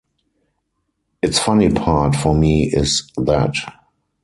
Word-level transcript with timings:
Its 1.21 1.37
funny 1.37 1.69
part 1.71 2.15
for 2.15 2.33
me 2.33 2.63
is 2.67 3.05
that 3.17 3.53